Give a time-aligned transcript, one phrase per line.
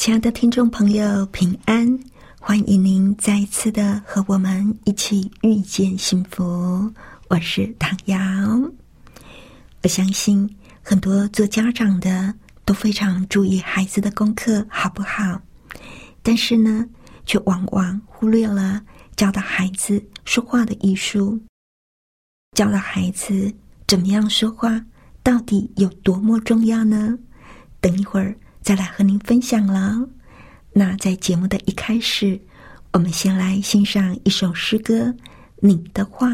[0.00, 1.86] 亲爱的听众朋友，平安！
[2.40, 6.90] 欢迎您再一次的和我们一起遇见幸福。
[7.28, 8.16] 我是唐瑶。
[9.82, 15.38] 我相信很多做家长的都非常注意孩子的功课好不好，
[16.22, 16.86] 但是呢，
[17.26, 18.82] 却往往忽略了
[19.16, 21.38] 教导孩子说话的艺术，
[22.56, 23.52] 教导孩子
[23.86, 24.82] 怎么样说话
[25.22, 27.18] 到底有多么重要呢？
[27.82, 28.34] 等一会儿。
[28.62, 30.08] 再来和您分享了。
[30.72, 32.40] 那在节目的一开始，
[32.92, 35.06] 我们先来欣赏一首诗歌
[35.60, 36.28] 《你的话》。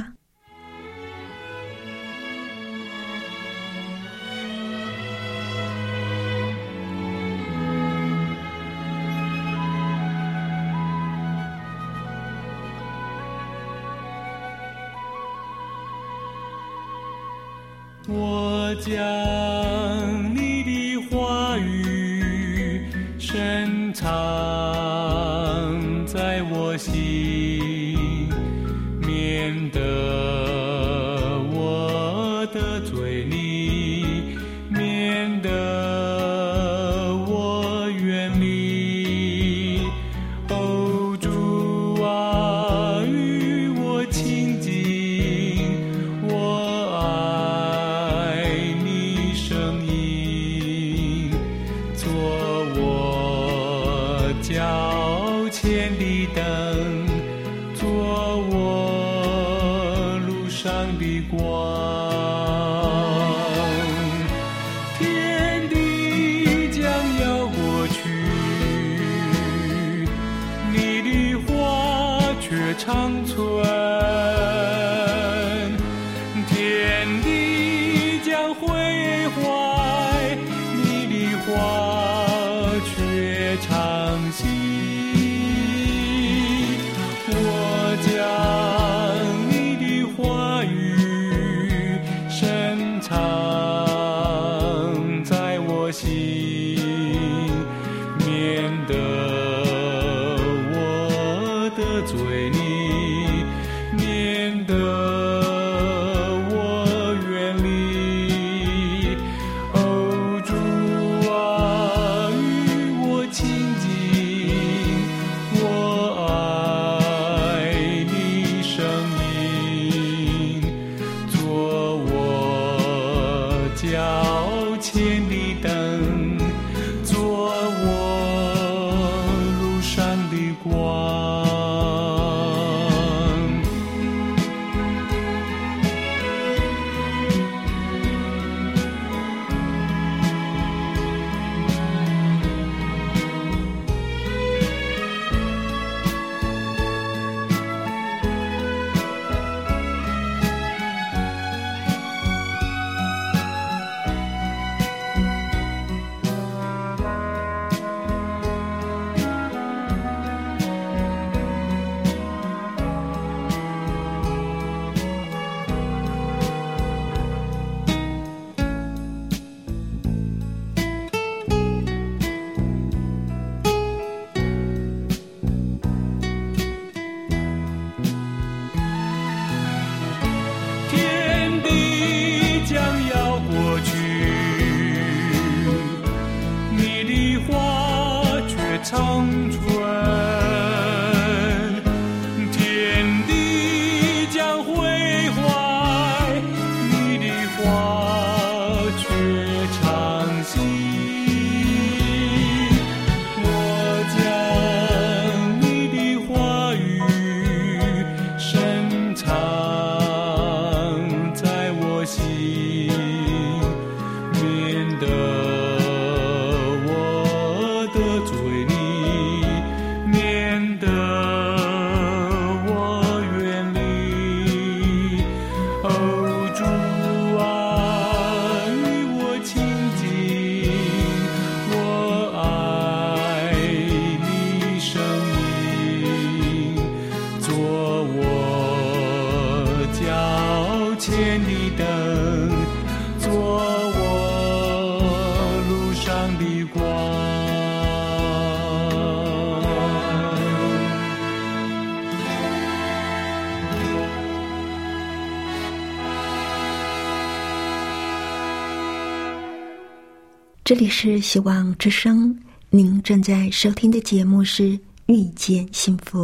[260.67, 262.37] 这里是希望之声，
[262.71, 264.65] 您正在收听的节目是
[265.07, 266.19] 《遇见幸福》，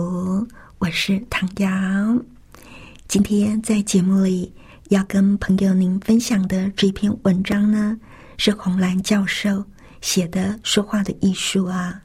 [0.78, 1.68] 我是唐瑶。
[3.06, 4.52] 今天在节目里
[4.88, 7.96] 要跟朋友您分享的这篇文章呢，
[8.36, 9.64] 是红兰教授
[10.00, 12.02] 写的《说话的艺术》啊。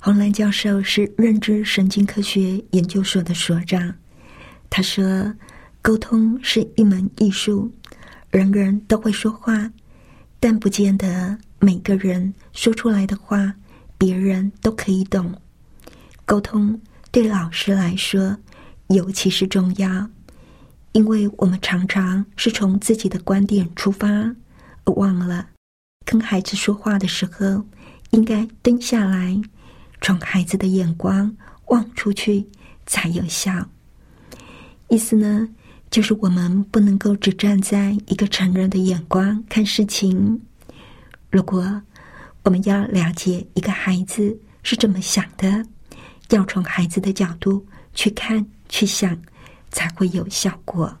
[0.00, 3.94] 红兰教授是认知神经科学研究所的所长，
[4.68, 5.34] 他说
[5.80, 7.72] ：“沟通是一门艺术，
[8.30, 9.72] 人人都会说话。”
[10.40, 13.54] 但不见得每个人说出来的话，
[13.96, 15.34] 别人都可以懂。
[16.24, 16.80] 沟通
[17.10, 18.36] 对老师来说
[18.88, 20.08] 尤其是重要，
[20.92, 24.08] 因为我们常常是从自己的观点出发，
[24.84, 25.48] 而忘了
[26.04, 27.64] 跟孩子说话的时候，
[28.10, 29.40] 应该蹲下来，
[30.00, 31.34] 从孩子的眼光
[31.66, 32.46] 望出去
[32.86, 33.68] 才有效。
[34.88, 35.48] 意思呢？
[35.90, 40.40] 就是我们不能够只站在一个成人的眼光看事情。
[41.30, 41.82] 如果
[42.44, 45.64] 我们要了解一个孩子是怎么想的，
[46.30, 49.18] 要从孩子的角度去看、去想，
[49.70, 50.94] 才会有效果。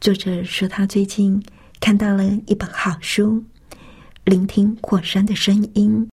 [0.00, 1.42] 作者说，他最近
[1.80, 3.42] 看到了一本好书，
[4.24, 6.06] 《聆听火山的声音》。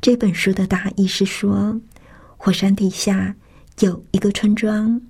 [0.00, 1.80] 这本书的大意是说，
[2.36, 3.34] 火山底下
[3.80, 5.00] 有一个村庄。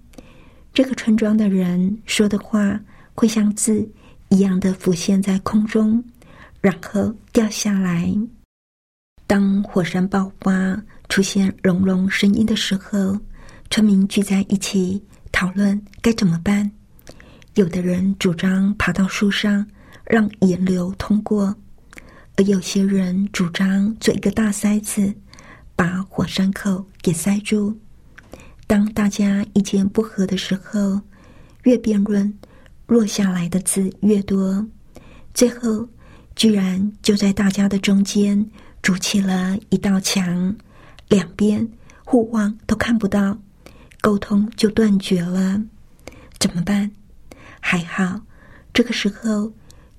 [0.75, 2.81] 这个村庄的人说的话
[3.15, 3.89] 会像字
[4.31, 6.03] 一样的浮现在空中，
[6.61, 8.13] 然后掉下来。
[9.29, 13.17] 当火山爆发出现隆隆声音的时候，
[13.71, 15.01] 村民聚在一起
[15.31, 16.69] 讨论该怎么办。
[17.55, 19.65] 有的人主张爬到树上
[20.05, 21.55] 让岩流通过，
[22.35, 25.15] 而有些人主张做一个大塞子，
[25.77, 27.79] 把火山口给塞住。
[28.75, 31.01] 当大家意见不合的时候，
[31.63, 32.37] 越辩论，
[32.89, 34.67] 落下来的字越多，
[35.33, 35.89] 最后
[36.35, 38.51] 居然就在大家的中间
[38.83, 40.53] 筑起了一道墙，
[41.09, 41.65] 两边
[42.05, 43.39] 互望都看不到，
[44.01, 45.63] 沟通就断绝了。
[46.41, 46.91] 怎么办？
[47.61, 48.21] 还好，
[48.73, 49.53] 这个时候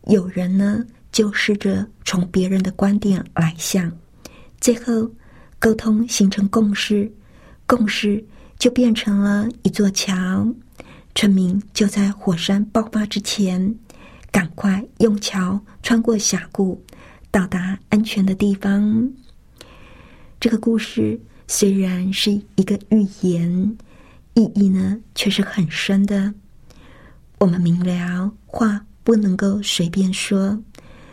[0.08, 0.84] 有人呢，
[1.14, 3.90] 就试着从别人的观点来想，
[4.60, 5.10] 最后
[5.60, 7.10] 沟通形成共识，
[7.66, 8.22] 共识。
[8.58, 10.48] 就变成了一座桥，
[11.14, 13.76] 村民就在火山爆发之前，
[14.32, 16.82] 赶快用桥穿过峡谷，
[17.30, 19.10] 到达安全的地方。
[20.40, 23.78] 这个故事虽然是一个寓言，
[24.34, 26.34] 意义呢却是很深的。
[27.38, 30.58] 我们明了，话不能够随便说，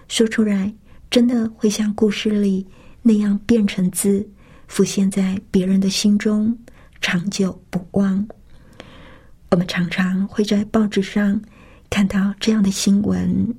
[0.09, 0.73] 说出来
[1.11, 2.67] 真的会像故事里
[3.03, 4.27] 那样变成字，
[4.69, 6.57] 浮现在别人的心中。
[7.03, 8.27] 长久不忘。
[9.51, 11.39] 我们常常会在报纸上
[11.91, 13.55] 看到这样的新闻：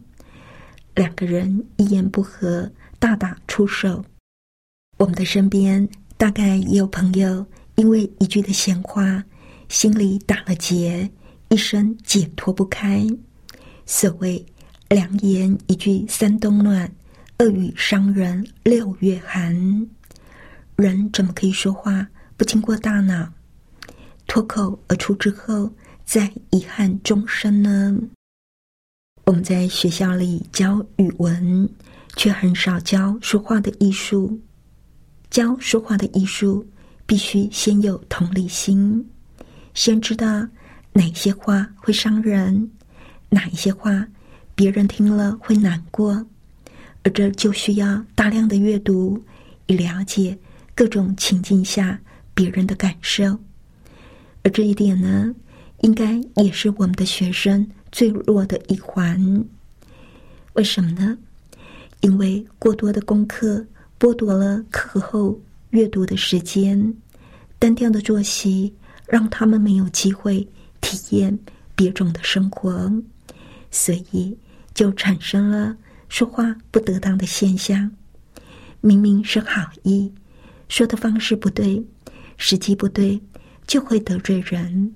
[0.95, 4.04] 两个人一言不合大打出手。
[4.97, 7.45] 我们的身边大概也有朋友
[7.76, 9.23] 因为一句的闲话，
[9.68, 11.07] 心里打了结，
[11.50, 13.06] 一生解脱不开。
[13.85, 14.44] 所谓
[14.90, 16.90] “良言一句三冬暖，
[17.40, 19.88] 恶语伤人六月寒”。
[20.78, 22.07] 人怎么可以说话？
[22.35, 23.31] 不经过大脑，
[24.28, 25.71] 脱口而出之后，
[26.04, 27.97] 再遗憾终生呢？
[29.25, 31.69] 我们在学校里教语文，
[32.16, 34.40] 却很少教说话的艺术。
[35.30, 36.68] 教说话的艺术，
[37.06, 39.07] 必须先有同理心，
[39.73, 40.47] 先知道
[40.92, 42.69] 哪些话会伤人，
[43.30, 44.06] 哪一些话
[44.56, 46.25] 别人听了会难过，
[47.04, 49.23] 而这就需要大量的阅读，
[49.68, 50.37] 以了解
[50.75, 51.99] 各种情境下。
[52.33, 53.40] 别人的感受，
[54.44, 55.33] 而这一点呢，
[55.81, 59.45] 应该也是我们的学生最弱的一环。
[60.54, 61.18] 为什么呢？
[62.02, 63.66] 因为过多的功课
[63.99, 66.94] 剥夺了课后阅读的时间，
[67.59, 68.73] 单调的作息
[69.07, 70.45] 让他们没有机会
[70.81, 71.37] 体验
[71.75, 72.92] 别种的生活，
[73.71, 74.37] 所以
[74.73, 75.75] 就产生了
[76.09, 77.90] 说话不得当的现象。
[78.81, 80.11] 明明是好意，
[80.68, 81.81] 说的方式不对。
[82.37, 83.21] 时机不对，
[83.68, 84.94] 就会得罪人。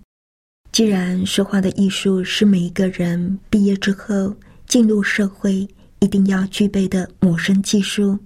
[0.71, 4.35] 既然说话的艺术是每一个人毕业之后
[4.67, 5.67] 进入社会
[5.99, 8.17] 一定要具备的谋生技术，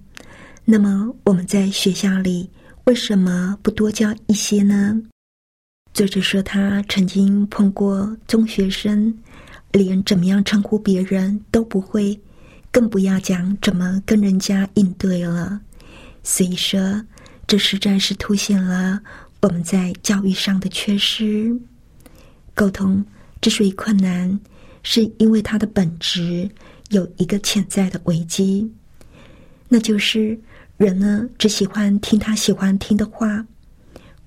[0.64, 2.50] 那么我们在学校里
[2.84, 5.00] 为什么不多教一些呢？
[5.94, 9.16] 作者说，他曾经碰过中学生，
[9.70, 12.18] 连怎么样称呼别人都不会，
[12.70, 15.60] 更不要讲怎么跟人家应对了。
[16.22, 17.02] 所以说。
[17.52, 18.98] 这实在是凸显了
[19.42, 21.54] 我们在教育上的缺失。
[22.54, 23.04] 沟通
[23.42, 24.40] 之所以困难，
[24.82, 26.48] 是因为它的本质
[26.88, 28.72] 有一个潜在的危机，
[29.68, 30.40] 那就是
[30.78, 33.46] 人呢只喜欢听他喜欢听的话。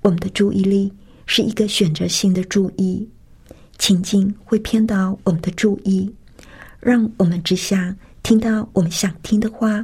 [0.03, 0.93] 我们的注意力
[1.25, 3.09] 是一个选择性的注意，
[3.79, 6.13] 情境会偏导我们的注意，
[6.79, 9.83] 让我们只想听到我们想听的话，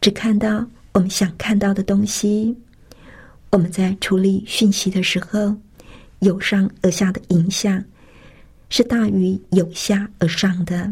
[0.00, 2.52] 只看到我们想看到的东西。
[3.52, 5.54] 我们在处理讯息的时候，
[6.20, 7.84] 由上而下的影响
[8.70, 10.90] 是大于由下而上的。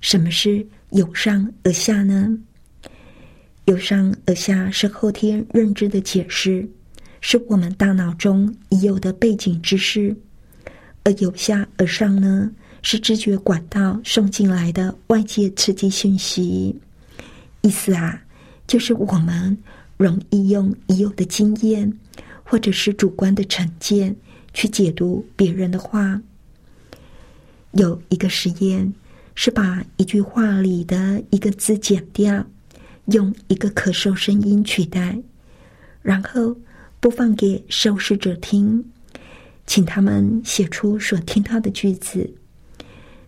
[0.00, 2.36] 什么是由上而下呢？
[3.66, 6.68] 由上而下是后天认知的解释，
[7.20, 10.12] 是我们大脑中已有的背景知识；
[11.04, 12.50] 而由下而上呢，
[12.82, 16.76] 是知觉管道送进来的外界刺激讯息。
[17.60, 18.20] 意思啊，
[18.66, 19.56] 就是我们
[19.96, 21.92] 容易用已有的经验，
[22.42, 24.16] 或者是主观的成见
[24.52, 26.20] 去解读别人的话。
[27.72, 28.92] 有一个实验。
[29.36, 32.46] 是把一句话里的一个字剪掉，
[33.06, 35.20] 用一个咳嗽声音取代，
[36.02, 36.56] 然后
[37.00, 38.84] 播放给受试者听，
[39.66, 42.32] 请他们写出所听到的句子。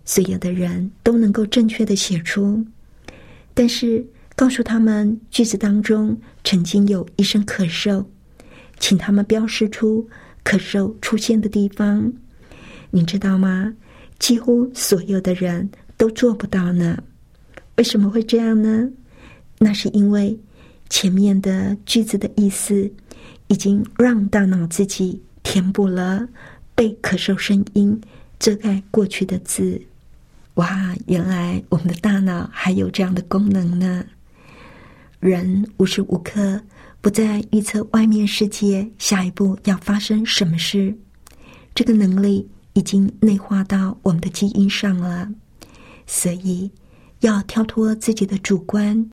[0.05, 2.65] 所有的人都能够正确的写出，
[3.53, 4.07] 但是
[4.37, 8.05] 告诉他们句子当中曾经有一声咳嗽，
[8.79, 10.09] 请他们标示出
[10.45, 12.13] 咳嗽出现的地方。
[12.93, 13.75] 你知道吗？
[14.21, 15.69] 几乎所有的人。
[15.99, 17.03] 都做不到呢？
[17.79, 18.91] 为什么会这样呢？
[19.59, 20.39] 那是因为
[20.91, 22.93] 前面的句子的意思
[23.47, 26.29] 已经让大脑自己填补了
[26.75, 27.99] 被咳嗽声音
[28.39, 29.81] 遮盖过去的字。
[30.57, 34.05] 哇，原来我们的大脑还有这样的功能呢！
[35.27, 36.61] 人无时无刻
[37.01, 40.97] 不在预测外面世界下一步要发生什么事，
[41.75, 45.29] 这个能力已经内化到我们的基因上了。
[46.07, 46.71] 所以，
[47.23, 49.05] 要跳脱自己的主观，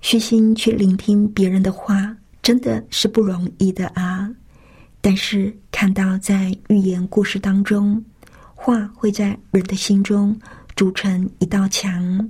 [0.00, 4.28] 虚心去聆听别人的话，真的是不容易的啊！
[5.00, 8.04] 但是，看到在寓言故事当中，
[8.56, 10.36] 话会在人的心中
[10.74, 12.28] 筑成一道墙，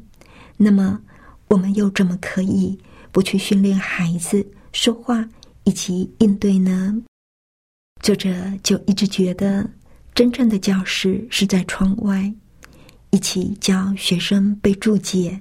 [0.59, 1.00] 那么，
[1.49, 2.78] 我们又怎么可以
[3.12, 5.28] 不去训练孩子说话
[5.64, 6.96] 以及应对呢？
[8.02, 9.68] 作者就一直觉得，
[10.14, 12.32] 真正的教室是在窗外。
[13.10, 15.38] 一起教学生背注解，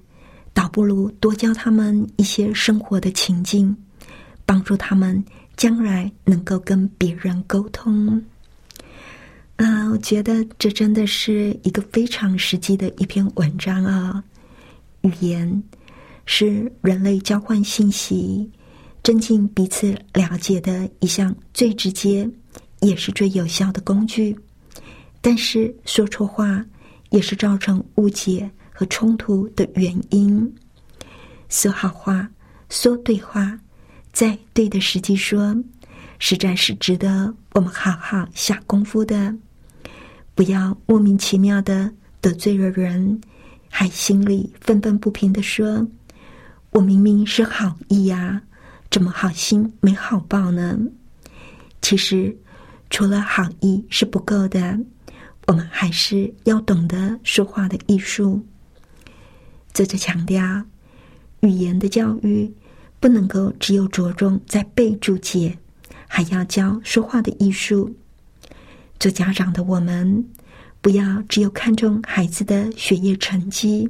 [0.53, 3.75] 倒不如多教他们一些生活的情境，
[4.45, 5.23] 帮助他们
[5.55, 8.21] 将来能够跟别人沟通。
[9.57, 14.23] 啊，我觉得这真的是一个非常实际的一篇文章啊！
[15.01, 15.63] 语言
[16.31, 18.47] 是人类交换信息、
[19.01, 22.29] 增进彼此了解的一项最直接
[22.81, 24.37] 也是最有效的工具，
[25.21, 26.63] 但是说错话。
[27.09, 30.53] 也是造成误解和冲突的原因。
[31.49, 32.29] 说好话，
[32.69, 33.59] 说对话，
[34.13, 35.57] 在对的时机说，
[36.19, 39.33] 实在是值得我们好好下功夫的。
[40.35, 43.19] 不要莫名其妙的得罪了人，
[43.69, 45.83] 还心里愤愤不平的说
[46.71, 48.41] ：“我明明是好意呀，
[48.89, 50.79] 怎么好心没好报呢？”
[51.81, 52.37] 其实，
[52.89, 54.79] 除了好意是不够的。
[55.47, 58.45] 我们还是要懂得说话的艺术。
[59.73, 60.63] 作者强调，
[61.39, 62.53] 语言的教育
[62.99, 65.57] 不能够只有着重在背注解，
[66.07, 67.95] 还要教说话的艺术。
[68.99, 70.23] 做家长的我们，
[70.81, 73.89] 不要只有看重孩子的学业成绩，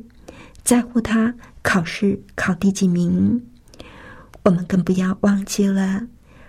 [0.63, 1.35] 在乎他
[1.71, 3.39] 考试考第几名。
[4.41, 6.01] 我们更不要忘记了，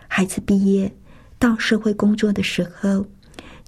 [0.09, 0.91] 孩子毕业
[1.39, 3.07] 到社会工作的时候。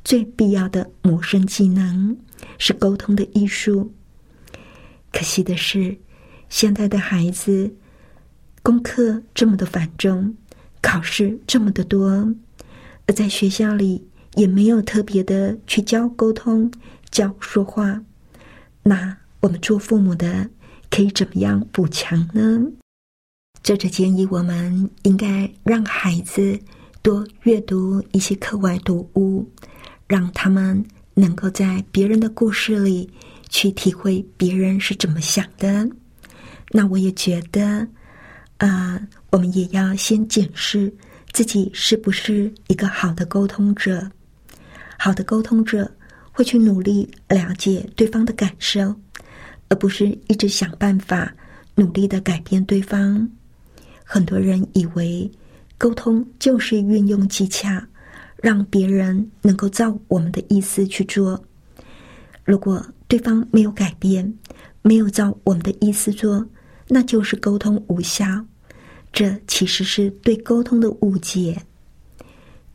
[0.02, 2.16] 最必要的谋生技能
[2.58, 3.92] 是沟通的艺术。
[5.12, 5.96] 可惜的是，
[6.48, 7.72] 现在的孩子
[8.62, 10.34] 功课这么的繁重，
[10.80, 12.34] 考试这么的多，
[13.06, 14.04] 而在学校里
[14.34, 16.68] 也没有特别的去教沟通、
[17.10, 18.02] 教说话。
[18.82, 20.50] 那我们做父母的
[20.92, 22.60] 可以怎么样补强呢？
[23.62, 26.60] 作者建议我们应该让孩子
[27.00, 29.50] 多阅读一些课外读物。
[30.06, 30.84] 让他们
[31.14, 33.08] 能够在别人的故事里
[33.48, 35.88] 去体会别人是怎么想的。
[36.70, 37.88] 那我也觉得，
[38.58, 40.92] 啊，我们也要先检视
[41.32, 44.06] 自己是不是一个好的沟通者。
[44.98, 45.90] 好的沟通者
[46.30, 48.94] 会去努力了解对方的感受，
[49.72, 51.32] 而不是一直想办法
[51.76, 53.26] 努力的改变对方。
[54.04, 55.30] 很多人以为
[55.78, 57.70] 沟通就是运用技巧。
[58.42, 61.40] 让别人能够照我们的意思去做。
[62.42, 64.36] 如果对方没有改变，
[64.82, 66.44] 没有照我们的意思做，
[66.88, 68.26] 那就是沟通无效。
[69.12, 71.56] 这其实是对沟通的误解。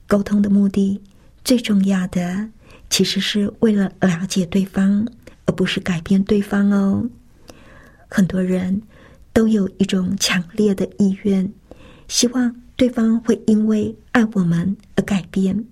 [0.07, 0.97] 沟通的目的
[1.43, 2.47] 最重要的，
[2.89, 5.05] 其实是为了了解对方，
[5.47, 7.09] 而不是改变对方哦。
[8.07, 8.79] 很多人
[9.33, 11.51] 都有一种强烈的意愿，
[12.07, 15.65] 希望对方会因为爱我们而改变，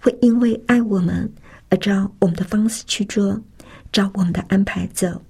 [0.00, 1.32] 会因为爱我们
[1.68, 3.40] 而照我们的方式去做，
[3.92, 5.22] 照我们的安排走。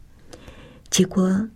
[0.89, 1.47] 结果。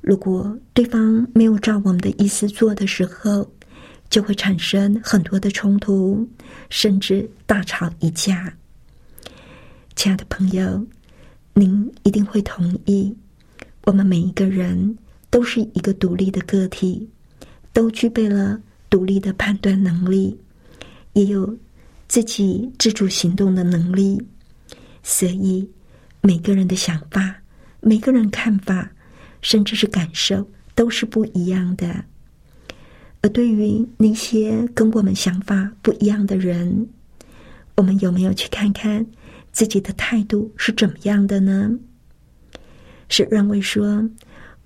[0.00, 3.46] 如果对方没有照我们的意思做的时候，
[4.08, 6.26] 就会产生很多的冲突，
[6.70, 8.50] 甚至大吵一架。
[9.96, 10.86] 亲爱的朋友，
[11.58, 13.12] 您一定会同意，
[13.84, 14.96] 我们每一个人
[15.28, 17.08] 都是一个独立的个体，
[17.72, 20.38] 都具备了独立的判断能力，
[21.14, 21.52] 也有
[22.06, 24.22] 自己自主行动的能力。
[25.02, 25.68] 所以，
[26.20, 27.34] 每个人的想法，
[27.80, 28.88] 每个人看法。
[29.40, 32.04] 甚至是感受都是不一样的，
[33.20, 36.88] 而对于那些跟我们想法不一样的人，
[37.76, 39.06] 我们有没有去看看
[39.58, 41.68] 自己的态度是怎么样的呢？
[43.08, 44.08] 是认为说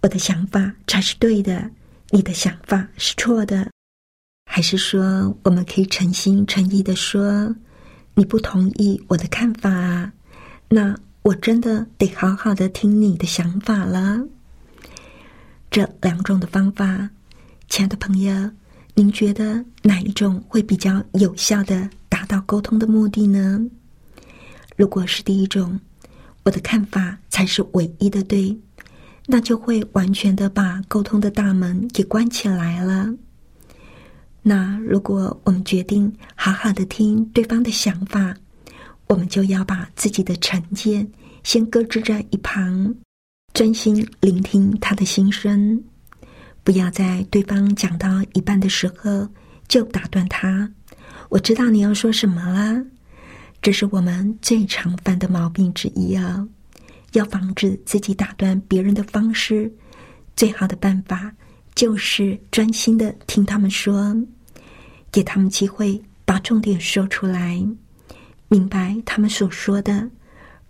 [0.02, 1.70] 我的想法才是对的，
[2.10, 3.70] 你的想法是错的，
[4.44, 7.56] 还是说我们可以诚心诚意的说
[8.14, 10.12] 你不同意我的看法啊？
[10.68, 14.22] 那我真的得好好的听你的想法了。
[15.70, 17.08] 这两种的方法，
[17.70, 18.50] 亲爱的朋友，
[18.92, 23.58] 您觉得哪一种会比较有效的达到沟通的目的呢？
[24.82, 25.78] 如果是第一种，
[26.42, 28.58] 我的看法才是唯一的对，
[29.28, 33.14] 那就会完全的把沟通的大门给关起来了。
[34.42, 38.34] 那如果我们决定好好的听对方的想法，
[39.06, 41.08] 我们就要把自己的成见
[41.44, 42.92] 先搁置在一旁。
[43.54, 45.80] 专心聆听他的心声，
[46.64, 49.28] 不要在对方讲到一半的时候
[49.68, 50.68] 就打断他。
[51.28, 52.84] 我知道你要说什么了，
[53.62, 56.46] 这是我们最常犯的毛病之一啊！
[57.12, 59.72] 要防止自己打断别人的方式，
[60.36, 61.32] 最好的办法
[61.74, 64.14] 就是专心的听他们说，
[65.12, 67.64] 给他们机会把重点说出来，
[68.48, 70.10] 明白他们所说的，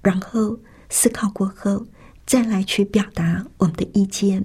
[0.03, 1.85] 然后思考过后。
[2.25, 4.43] 再来去表达我们的意见，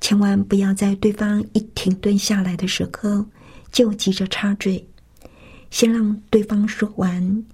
[0.00, 3.26] 千万不要在对方一停顿下来的时候
[3.72, 4.88] 就急着插嘴，
[5.70, 7.44] 先让对方说完，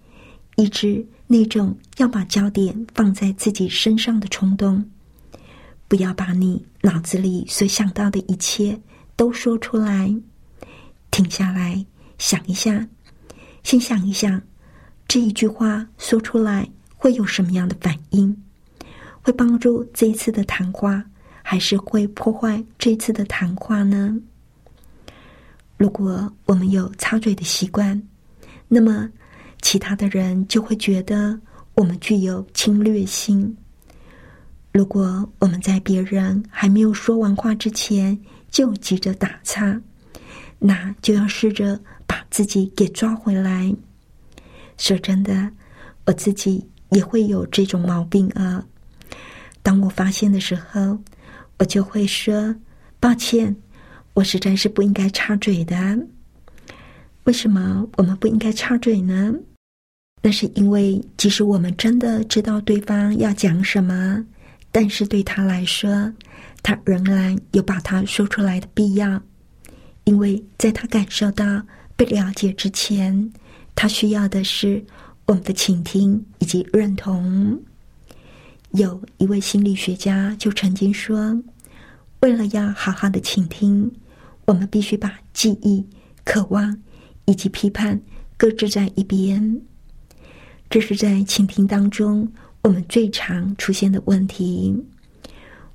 [0.61, 4.85] 抑制那种要把焦点放在自己身上的冲动。
[5.89, 8.79] 不要把你脑子里所想到的一切
[9.17, 10.15] 都说出来，
[11.11, 11.83] 停下来
[12.19, 12.87] 想一下，
[13.63, 14.41] 先想一想
[15.09, 18.37] 这一句话说出来会有什么样的反应。
[19.23, 21.03] 会帮助这一次的谈话，
[21.43, 24.15] 还是会破坏这次的谈话呢？
[25.79, 28.01] 如果我们有插嘴的习惯，
[28.69, 29.11] 那么
[29.61, 31.39] 其他的人就会觉得
[31.75, 33.57] 我们具有侵略性。
[34.73, 38.19] 如果我们在别人还没有说完话之前
[38.51, 39.81] 就急着打岔，
[40.59, 43.75] 那就要试着把自己给抓回来。
[44.77, 45.51] 说真的，
[46.07, 48.65] 我自己也会有这种毛病啊。
[49.63, 50.99] 当我发现的时候，
[51.59, 52.55] 我就会说
[52.99, 53.55] ：“抱歉，
[54.15, 55.99] 我实在是不应该插嘴的。”
[57.25, 59.35] 为什么我们不应该插嘴呢？
[60.23, 64.25] 那是因为，即使我们真的知道对方要讲什么，
[64.71, 66.13] 但是对他来说，
[66.63, 69.21] 他仍然有把它说出来的必要。
[70.05, 71.63] 因为在他感受到
[71.97, 73.33] 被了解之前，
[73.75, 74.85] 他需要的是
[75.27, 77.59] 我们的倾听以及认同。
[78.73, 81.37] 有一位心理学家就曾经说
[82.21, 83.91] ：“为了要好好的倾听，
[84.45, 85.85] 我们必须把记忆、
[86.25, 86.77] 渴望
[87.25, 88.01] 以及批判
[88.37, 89.61] 搁置在一边。
[90.71, 92.27] 这是在倾听当中
[92.63, 94.75] 我们最常出现的问题。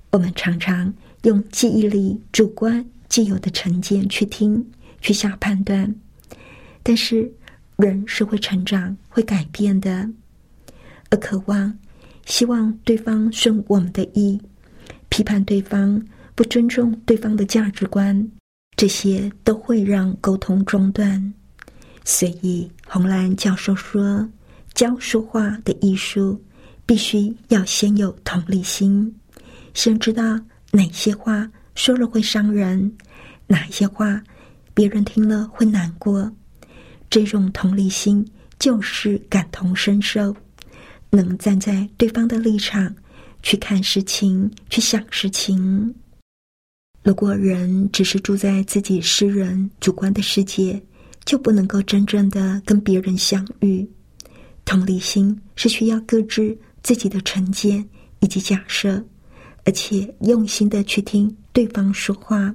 [0.10, 0.92] 我们常常
[1.24, 4.66] 用记忆力主观既有的成见去听、
[5.02, 5.94] 去下判断，
[6.82, 7.30] 但是
[7.76, 10.10] 人是会成长、会改变的，
[11.10, 11.78] 而渴望。”
[12.26, 14.42] 希望对方顺我们的意，
[15.10, 16.04] 批判对方
[16.34, 18.28] 不尊重对方的价值观，
[18.76, 21.34] 这些都会让沟通中断。
[22.04, 24.28] 所以，红兰教授说，
[24.76, 26.40] 教说话的艺术，
[26.86, 29.12] 必须要先有同理心，
[29.74, 30.40] 先知道
[30.72, 32.94] 哪些话说了会伤人，
[33.48, 34.22] 哪些话
[34.74, 36.32] 别人听了会难过。
[37.10, 38.24] 这种同理心
[38.60, 40.36] 就是感同身受。
[41.12, 42.94] 能站在对方的立场
[43.42, 45.96] 去看事情，去想事情。
[47.04, 50.82] 如果人只是住在自己私人主观的世界，
[51.24, 53.88] 就不能够真正的跟别人相遇。
[54.66, 57.88] 同理心是需要搁置自己的成见
[58.20, 59.02] 以及假设，
[59.64, 62.54] 而且用心的去听对方说话，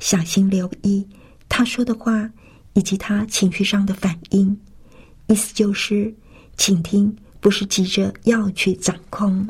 [0.00, 1.06] 小心留意
[1.48, 2.28] 他说的话
[2.74, 4.54] 以及他情绪上的反应。
[5.28, 6.12] 意思就是，
[6.56, 9.46] 倾听不是急着要去掌控。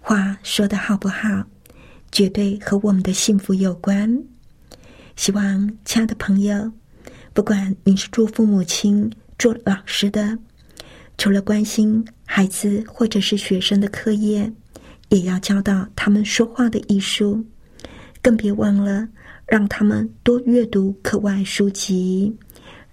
[0.00, 1.44] 话说的好不好，
[2.12, 4.22] 绝对和我们的幸福有关。
[5.16, 6.70] 希望亲爱的朋友，
[7.32, 10.38] 不管你是做父母亲、做老师的，
[11.18, 14.52] 除了关心孩子或者是学生的课业，
[15.08, 17.44] 也要教导他们说话的艺术。
[18.22, 19.06] 更别忘了
[19.46, 22.34] 让他们多阅读课外书籍，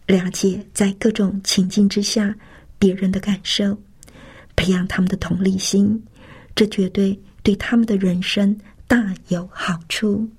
[0.06, 2.36] 了解在各种情境之下
[2.78, 3.78] 别人的感受，
[4.56, 6.04] 培养他们的同理心。
[6.54, 10.30] 这绝对对他们的人生大有好处。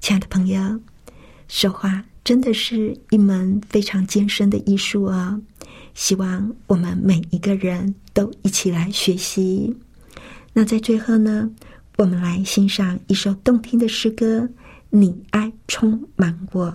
[0.00, 0.80] 亲爱的朋友，
[1.46, 5.40] 说话真的是一门非常艰深的艺术哦。
[5.94, 9.72] 希望我们每一个人都一起来学习。
[10.52, 11.48] 那在最后呢，
[11.96, 14.40] 我们来欣赏一首动听的诗歌
[14.90, 16.66] 《你爱充满我》。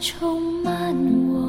[0.00, 0.96] 充满
[1.28, 1.46] 我，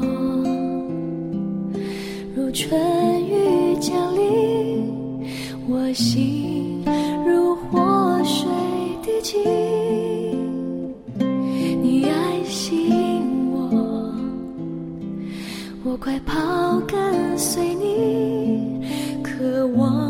[2.36, 2.78] 如春
[3.26, 5.24] 雨降临，
[5.66, 6.84] 我心
[7.26, 8.46] 如活水
[9.02, 9.42] 滴进。
[11.82, 14.14] 你爱吸引我，
[15.82, 18.82] 我快跑跟随你，
[19.22, 20.01] 渴望。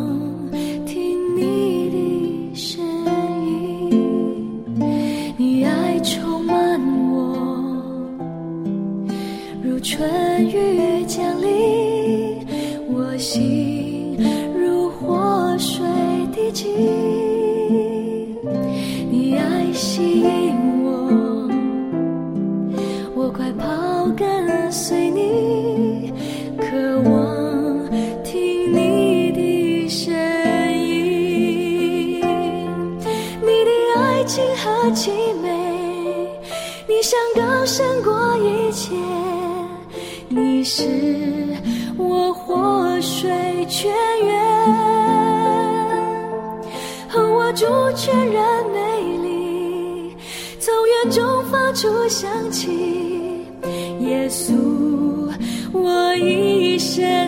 [56.82, 57.21] 一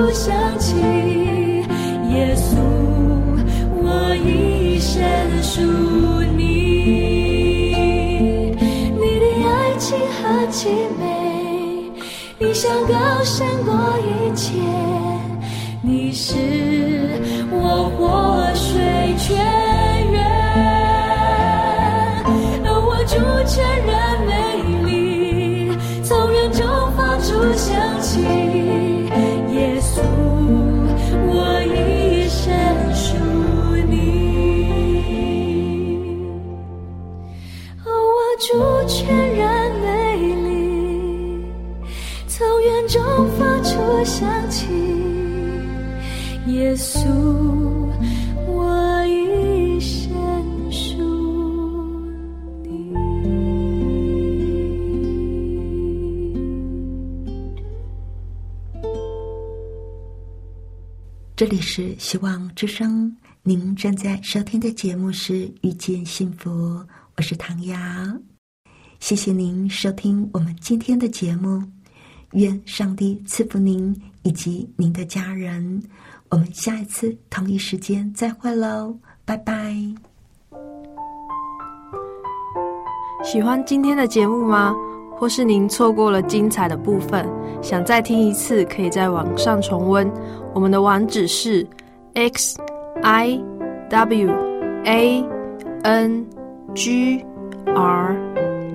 [0.00, 0.76] 不想起
[2.08, 2.56] 耶稣
[3.82, 5.02] 我一生
[5.42, 5.60] 属
[6.38, 6.40] 你。
[8.96, 11.92] 你的爱情和凄美
[12.38, 14.59] 你想高山过一起
[46.80, 47.06] 稣，
[48.46, 50.96] 我一生属
[52.62, 52.94] 你。
[61.36, 66.50] 这里是希望之声，您正在收听的节目是《遇见幸福》，
[67.18, 67.78] 我是唐瑶。
[69.00, 71.62] 谢谢您收听我们今天的节目，
[72.32, 75.82] 愿上帝赐福您以及您的家人。
[76.30, 79.74] 我们下一次同一时间再会喽，拜拜。
[83.24, 84.74] 喜欢今天的节目吗？
[85.18, 87.28] 或是您错过了精彩的部分，
[87.60, 90.08] 想再听一次，可以在网上重温。
[90.54, 91.66] 我们的网址是
[92.14, 92.56] x
[93.02, 93.36] i
[93.90, 94.30] w
[94.84, 95.24] a
[95.82, 96.26] n
[96.74, 97.24] g
[97.66, 98.16] r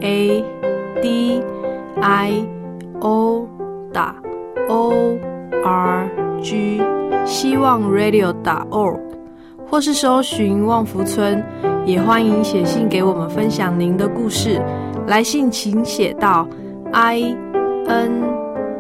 [0.02, 0.44] a
[1.02, 1.42] d
[2.02, 2.48] i
[3.00, 3.48] o
[3.94, 4.14] 打
[4.68, 5.18] o
[5.64, 6.10] r
[6.44, 6.82] g
[7.24, 9.00] 希望 radio 打 org，
[9.70, 11.44] 或是搜寻旺福村，
[11.86, 14.62] 也欢迎写信给我们分享您的故事。
[15.08, 16.48] 来信请写到
[16.92, 17.36] i
[17.88, 18.24] n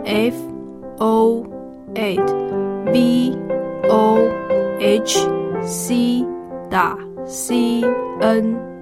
[0.04, 0.36] f
[0.98, 1.44] o
[1.94, 2.26] eight
[2.92, 3.38] v
[3.90, 4.18] o
[4.80, 5.28] h
[5.62, 6.26] c
[6.70, 7.82] 打 c
[8.20, 8.75] n。